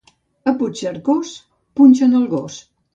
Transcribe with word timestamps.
A 0.51 0.53
Puigcercós, 0.61 1.37
punxen 1.79 2.21
el 2.25 2.29
gos. 2.37 2.63